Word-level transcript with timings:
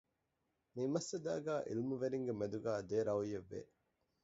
މި 0.75 0.83
މައްސަލާގައި 0.93 1.63
ޢިލްމުވެރިންގެ 1.69 2.33
މެދުގައި 2.39 2.81
ދެ 2.89 2.97
ރައުޔެއްވެ 3.07 3.59